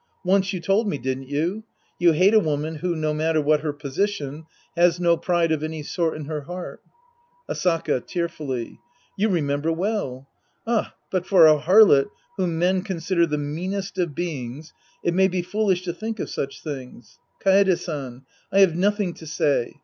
Once 0.25 0.51
you 0.51 0.59
told 0.59 0.87
me, 0.87 0.97
didn't 0.97 1.27
you? 1.27 1.63
You 1.99 2.13
hate 2.13 2.33
a 2.33 2.39
woman 2.39 2.77
who, 2.77 2.95
no 2.95 3.13
matter 3.13 3.39
what 3.39 3.59
her 3.59 3.71
position, 3.71 4.45
has 4.75 4.99
no 4.99 5.15
pride 5.15 5.51
of 5.51 5.61
any 5.61 5.83
sort 5.83 6.17
in 6.17 6.25
her 6.25 6.41
heart. 6.41 6.81
Asaka 7.47 7.99
{tearfully). 8.01 8.79
You 9.15 9.29
remember 9.29 9.71
well. 9.71 10.27
Ah, 10.65 10.95
but 11.11 11.27
for 11.27 11.45
a 11.45 11.59
harlot 11.59 12.09
whom 12.35 12.57
men 12.57 12.81
consider 12.81 13.27
the 13.27 13.37
meanest 13.37 13.99
of 13.99 14.15
beings, 14.15 14.73
it 15.03 15.13
may 15.13 15.27
be 15.27 15.43
foolish 15.43 15.83
to 15.83 15.93
think 15.93 16.19
of 16.19 16.31
such 16.31 16.63
things! 16.63 17.19
Kaede 17.39 17.77
San. 17.77 18.23
I 18.51 18.61
have 18.61 18.73
nothing 18.75 19.13
to 19.13 19.27
say. 19.27 19.75